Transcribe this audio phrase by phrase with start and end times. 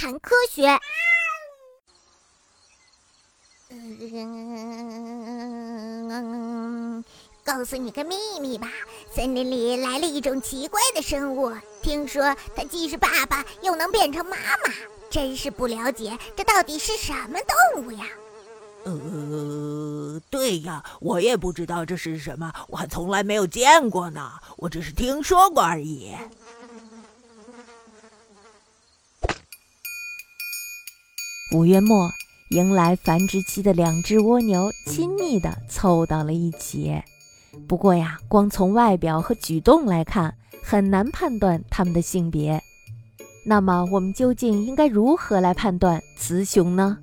[0.00, 0.66] 谈科学。
[7.44, 8.70] 告诉你个秘密吧，
[9.14, 11.52] 森林里来了一种奇怪的生物，
[11.82, 14.72] 听说它既是爸爸，又能变成妈妈。
[15.10, 17.38] 真是不了解，这到底是什么
[17.74, 18.06] 动物呀？
[18.84, 26.16] 呃，对呀，我也不知道这是什么，我还从来没有见过呢，我只是听说过而已。
[31.52, 32.08] 五月末，
[32.50, 37.02] 迎来繁殖期的两只蜗牛亲密地凑到了一起。
[37.66, 40.32] 不过呀，光从外表和举动来看，
[40.62, 42.62] 很难判断它们的性别。
[43.44, 46.98] 那么，我们究竟应该如何来判断雌雄呢？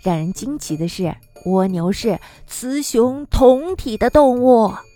[0.00, 4.66] 让人惊奇的是，蜗牛是雌雄同体的动物。
[4.66, 4.86] 啊，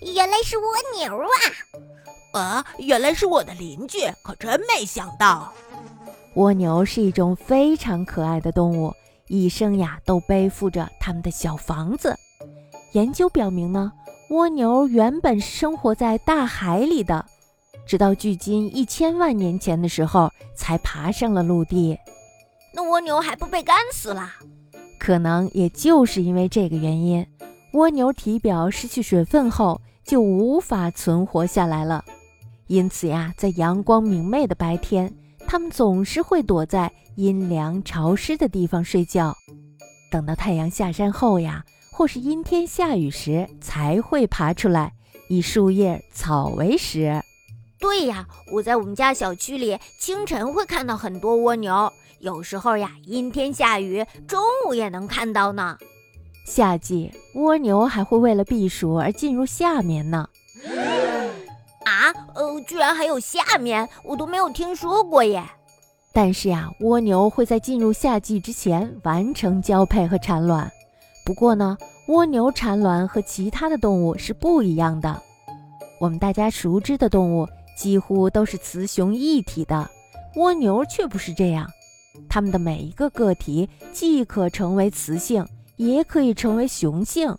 [0.00, 0.64] 原来是蜗
[0.96, 2.40] 牛啊！
[2.40, 5.52] 啊，原来是我的邻居，可真没想到。
[6.34, 8.92] 蜗牛是一种非常可爱的动物，
[9.28, 12.16] 一生呀都背负着它们的小房子。
[12.92, 13.92] 研究表明呢，
[14.30, 17.24] 蜗牛原本是生活在大海里的。
[17.86, 21.98] 直到距今一千万年前的时候，才爬上了陆地。
[22.72, 24.30] 那蜗牛还不被干死了？
[24.98, 27.24] 可能也就是因为这个原因，
[27.74, 32.04] 蜗牛体表失去水分后就无法存活下来了。
[32.66, 35.12] 因此呀，在阳光明媚的白天，
[35.46, 39.34] 它们总是会躲在阴凉潮湿的地方睡觉。
[40.10, 44.92] 等到太阳下山后呀，或是阴天下雨时，才会爬出来，
[45.28, 47.22] 以树叶、草为食。
[47.78, 55.76] 对呀，我在我们家小区里，清晨会看到很多蜗牛，有时候呀，阴天下雨，中午也能看到呢。
[56.46, 60.28] 夏季蜗牛还会为了避暑而进入夏眠呢。
[62.34, 65.42] 呃，居然还有下面，我都没有听说过耶。
[66.12, 70.70] 但是呀，蜗牛会在进入夏季之前完成交配和产卵。
[71.24, 71.76] 不过呢，
[72.08, 75.20] 蜗牛产卵和其他的动物是不一样的。
[75.98, 77.48] 我们大家熟知的动物。
[77.76, 79.90] 几乎都是雌雄一体的，
[80.36, 81.68] 蜗牛却不是这样。
[82.28, 85.44] 它们的每一个个体既可成为雌性，
[85.74, 87.36] 也可以成为雄性。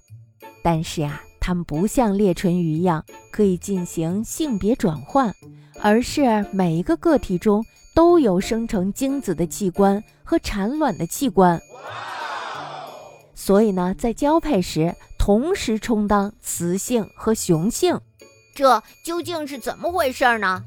[0.62, 5.31] 但是呀，它们不像裂唇鱼一样可以进行性别转换，
[5.79, 7.63] 而是每一个个体中
[7.94, 11.61] 都有生成精子的器官和产卵的器官。
[13.35, 18.01] 所以呢，在交配时同时充当雌性和雄性。
[18.56, 20.63] 这究竟是怎么回事呢？